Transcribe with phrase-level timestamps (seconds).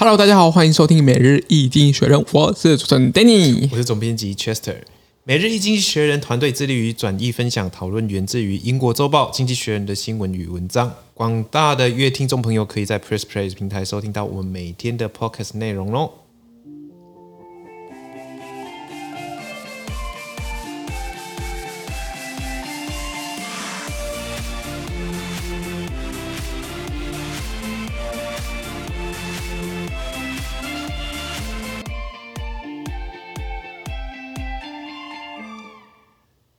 [0.00, 4.76] Hello，大家好，欢迎收听每日一经济学人，我是主持人 Danny，我是总编辑 Chester。
[5.24, 10.90] 每日一经济学人团队致力于转译分享讨论源自于英国周报《经济学人》的新闻与文章。
[11.12, 16.10] 广大的乐听众朋友可以在 Press Play 平台收听到我们每天的 Podcast 内容喽。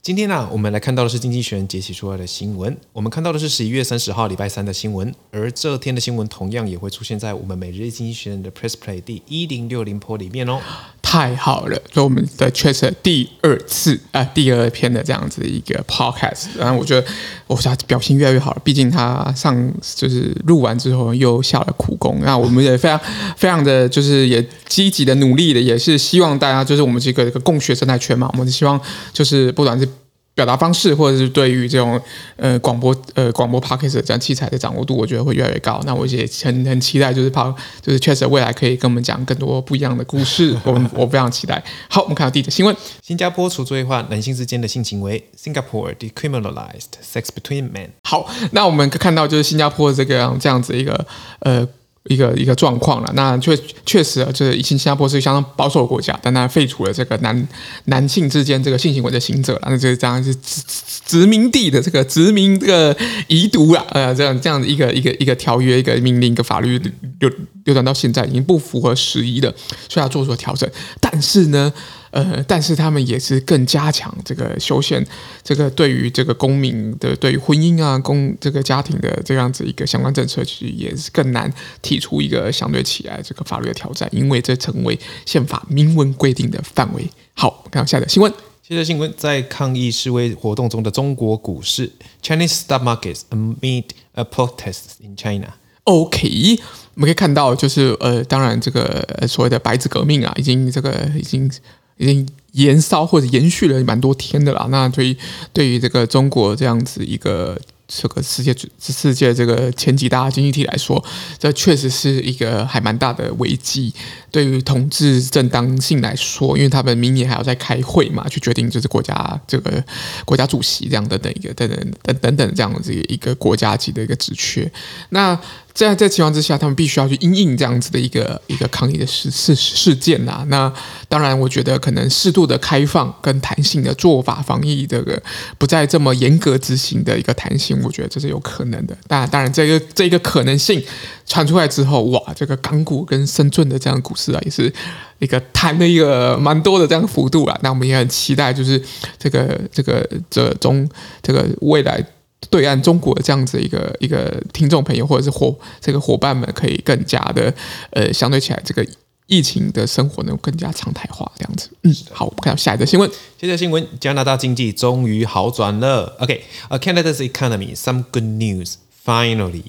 [0.02, 2.76] 今天呢、我们来看到的是《经济学人》解析出来的新闻。
[2.92, 10.60] 我们看到的是十一月三十号礼拜三的新闻，而这天的新闻同样也会出现在我们每日《经济学人》的 Press Play 第一零六零波里面哦。
[11.04, 17.06] 太好了，所以我们的确是第二次啊、第二篇的这样子一个 podcast，然后我觉得
[17.48, 18.62] 我他表现越来越好了。
[18.64, 23.00] 毕竟他上就是录完之后又下了苦功，那我们也非常
[23.36, 28.80] 非常的就是也积极的努力的，也是希望大家就是我们这个这个共学生态圈嘛，我们希望
[29.14, 29.88] 就是不管是。
[30.34, 32.00] 表达方式，或者是对于这种
[32.38, 35.82] 呃广播呃广播 podcast 这样器材的掌握度，我觉得会越来越高。
[35.86, 40.58] 那我也很很期待，就是怕就是确实未来可以跟我们讲更多不一样的故事。
[40.64, 41.62] 我我非常期待。
[41.90, 47.90] 好，我们看到第一则新闻：新加坡除罪化男性之间的性行为，Singapore decriminalized sex between men。
[48.04, 51.06] 好，那我们看到就是新加坡这个这样子一个
[51.40, 51.68] 呃。
[52.06, 57.48] 一个一个状况了，那确确实啊，就是以前新加坡是相当保守的国家，但它废除了这个男
[57.86, 60.62] 男性之间这个性行为的刑责了，那就是这样是殖
[61.06, 66.80] 殖民地的这个殖民这个遗毒啊，呃，这样这样的一个一个一个条约、一个命令、一个法律
[67.20, 67.30] 流
[67.66, 69.54] 流传到现在已经不符合时宜了，
[69.88, 71.72] 所以要做出调整，但是呢。
[72.12, 75.06] 呃，但是他们也是更加强这个修宪，
[75.42, 81.52] 这个对于这个公民的对于婚姻啊、公这个家庭的这样子一个相关政策，其实也是更难
[81.82, 87.10] 提出一个相对起来这个法律的挑战，因为这成为宪法明文规定的范围。
[87.34, 88.32] 好，看下一个新闻。
[88.62, 91.90] 接着新闻，在抗议示威活动中的中国股市
[92.22, 93.86] （Chinese stock markets amid
[94.16, 95.54] a protest in China）。
[95.86, 96.60] OK，
[96.96, 101.50] 我们可以看到，就是呃，当然这个所谓的白纸革命啊，已经这个已经。
[101.98, 104.68] 已经延烧或者延续了蛮多天的啦。
[104.70, 105.18] 那对于
[105.54, 107.60] 对于这个中国这样子一个。
[107.94, 111.04] 这个世界世界这个前几大经济体来说，
[111.38, 113.94] 这确实是一个还蛮大的危机。
[114.32, 119.84] 对于统治正当性来说，因为他们明年还要再开会嘛，去决定就是国家这个
[120.24, 124.72] 国家主席这样的等一个等等等等等这样子一个国家级的一个职缺。
[125.10, 125.38] 那
[125.74, 130.46] 在这情况之下，他们必须要去应应这样子的一个一个抗议的事事事件呐。
[130.50, 130.72] 那
[131.08, 135.22] 当然，我觉得可能适度的开放跟弹性的做法，防疫这个
[135.58, 137.80] 不再这么严格执行的一个弹性。
[137.84, 140.84] 我觉得这是有可能的，当然，当然，这个这个可能性
[141.26, 144.72] 传出来之后，哇，这个港股跟深圳的这样股市啊，也是
[145.20, 147.58] 一个弹了一个蛮多的这样幅度啊。
[147.62, 148.82] 那我们也很期待，就是
[149.18, 150.88] 这个这个这中
[151.22, 152.06] 这个未来
[152.50, 157.54] 对岸中国的这样子一个一个听众朋友或者是伙这个伙伴们，可以更加的
[157.92, 158.86] 呃，相对起来这个。
[159.28, 161.70] 疫情的生活能更加常态化，这样子。
[161.84, 163.10] 嗯，好，我们看到下一则新闻。
[163.40, 166.18] 接着新闻，加拿大经济终于好转了。
[166.20, 168.74] OK，a、okay, Canada's economy some good news
[169.06, 169.64] finally。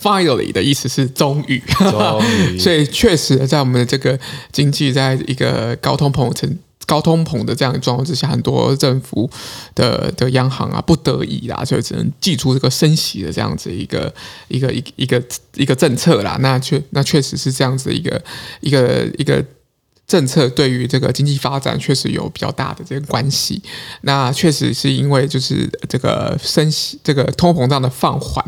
[0.00, 1.60] Finally 的意思是终于，
[1.90, 2.58] 终于。
[2.62, 4.16] 所以确实在我们的这个
[4.52, 6.56] 经济在一个高通膨层。
[6.90, 9.30] 高通膨的这样的状况之下，很多政府
[9.76, 14.12] 的的央行啊，不得已啦，所以只能祭出这个升息的这样子一个
[14.48, 15.22] 一个一一个
[15.54, 16.36] 一个政策啦。
[16.40, 18.20] 那确那确实是这样子一个
[18.60, 19.44] 一个一个
[20.08, 23.62] 政策，对于这个经济发展确实有比较大的这个关系。
[24.00, 28.44] 那确实是因为就是这个升息，这个通货膨胀的放缓，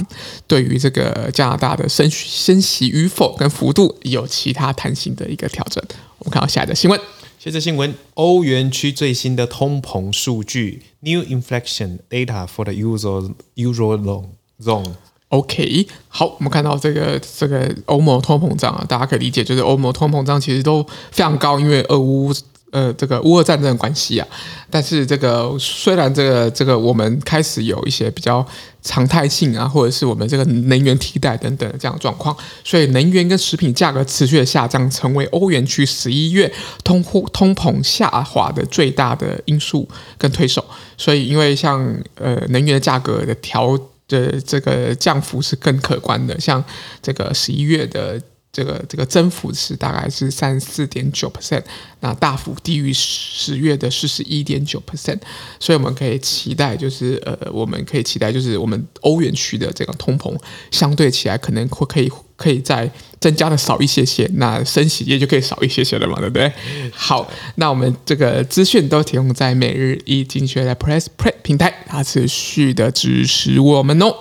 [0.48, 5.80] 对于这个加拿大的升升息与否跟幅度有其他弹性的一个调整。
[6.18, 7.00] 我们看到下一个新闻。
[7.42, 14.26] 接着新闻，欧元区最新的通膨数据，New inflation data for the Euro Euro
[14.60, 14.92] zone。
[15.30, 22.32] OK，好，我们看到这个这个欧盟通膨胀啊，大家可以理解，就是欧盟通膨胀其实都非常高，因为俄乌。
[22.72, 24.26] 呃，这个乌俄战争的关系啊，
[24.70, 28.44] 但是这个虽然这个这个我们开始有一些比较
[28.82, 32.34] 常态性啊，或者是我们这个能源替代等等的这样的状况，
[32.64, 36.50] 所以能源跟食品价格持续的下降，成为欧元区十一月
[36.82, 39.86] 通货通膨下滑的最大的因素
[40.16, 40.64] 跟推手。
[40.96, 41.78] 所以，因为像
[42.14, 43.78] 呃能源价格的调
[44.08, 46.64] 的这个降幅是更可观的，像
[47.02, 48.18] 这个十一月的。
[48.52, 51.62] 这个这个增幅是大概是三十四点九 percent，
[52.00, 55.18] 那大幅低于十月的四十一点九 percent，
[55.58, 60.38] 所以我们可以期待，就是呃，我们可以期待，就是我们欧元区的这个通膨
[60.70, 66.52] 相对起来可能会可以可以再增加的少一些些，那升息也就可以少一些些了嘛，对不对？
[66.92, 74.14] 好，那我们这个资讯都提供在每日一经济学人的 Press Play 平台，它持续的支持我们哦。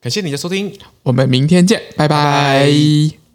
[0.00, 0.72] 感谢你的收听，
[1.02, 2.08] 我们明天见，拜拜。
[2.08, 3.27] 拜拜。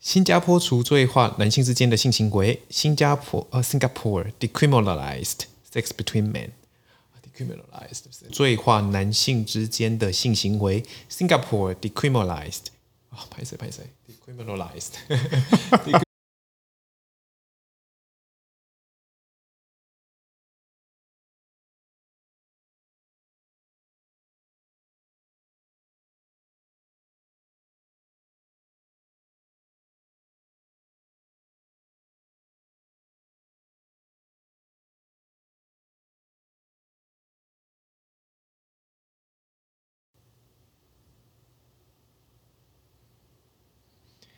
[0.00, 2.62] 新加坡除罪化男性之间的性行为。
[2.70, 6.50] 新加坡呃，Singapore decriminalized sex between men。
[7.22, 10.84] decriminalized 罪化男性之间的性行为。
[11.10, 12.66] Singapore decriminalized。
[13.10, 16.02] 啊，拍谁拍谁？decriminalized。